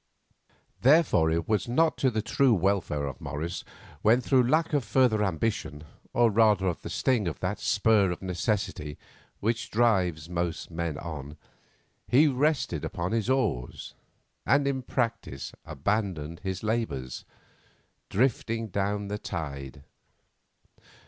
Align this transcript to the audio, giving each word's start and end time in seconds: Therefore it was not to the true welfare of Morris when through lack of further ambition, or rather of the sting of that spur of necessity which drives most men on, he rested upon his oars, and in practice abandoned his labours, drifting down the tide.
Therefore 0.81 1.29
it 1.29 1.47
was 1.47 1.67
not 1.67 1.95
to 1.99 2.09
the 2.09 2.23
true 2.23 2.55
welfare 2.55 3.05
of 3.05 3.21
Morris 3.21 3.63
when 4.01 4.19
through 4.19 4.41
lack 4.49 4.73
of 4.73 4.83
further 4.83 5.23
ambition, 5.23 5.83
or 6.11 6.31
rather 6.31 6.65
of 6.65 6.81
the 6.81 6.89
sting 6.89 7.27
of 7.27 7.39
that 7.41 7.59
spur 7.59 8.09
of 8.09 8.19
necessity 8.23 8.97
which 9.41 9.69
drives 9.69 10.27
most 10.27 10.71
men 10.71 10.97
on, 10.97 11.37
he 12.07 12.25
rested 12.27 12.83
upon 12.83 13.11
his 13.11 13.29
oars, 13.29 13.93
and 14.43 14.65
in 14.67 14.81
practice 14.81 15.51
abandoned 15.65 16.39
his 16.39 16.63
labours, 16.63 17.23
drifting 18.09 18.69
down 18.69 19.07
the 19.07 19.19
tide. 19.19 19.83